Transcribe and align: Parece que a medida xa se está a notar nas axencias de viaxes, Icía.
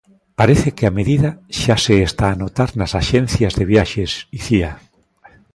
Parece 0.39 0.69
que 0.77 0.85
a 0.87 0.95
medida 0.99 1.29
xa 1.59 1.75
se 1.85 1.95
está 2.09 2.25
a 2.31 2.37
notar 2.43 2.69
nas 2.79 2.91
axencias 3.01 3.53
de 3.59 3.63
viaxes, 3.71 4.11
Icía. 4.37 4.71